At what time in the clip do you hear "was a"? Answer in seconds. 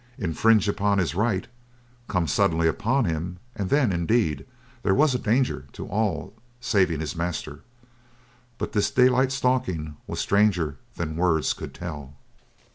4.95-5.19